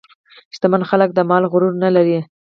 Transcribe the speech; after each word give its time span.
شتمن 0.55 0.81
خلک 0.89 1.09
د 1.13 1.19
مال 1.29 1.43
غرور 1.51 1.73
نه 1.83 1.89
لري. 1.95 2.19